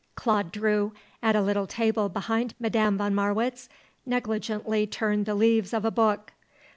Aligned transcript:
Claude 0.15 0.51
Drew, 0.51 0.93
at 1.21 1.35
a 1.35 1.43
little 1.43 1.67
table 1.67 2.09
behind 2.09 2.55
Madame 2.59 2.97
von 2.97 3.13
Marwitz, 3.13 3.69
negligently 4.03 4.87
turned 4.87 5.27
the 5.27 5.35
leaves 5.35 5.75
of 5.75 5.85
a 5.85 5.91
book. 5.91 6.33